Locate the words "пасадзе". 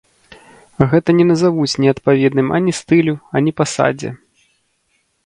3.63-4.09